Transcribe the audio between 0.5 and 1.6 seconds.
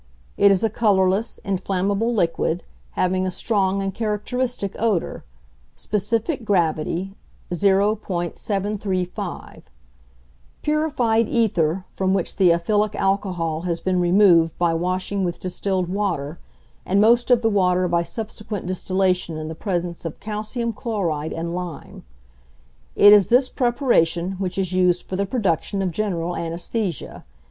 a colourless,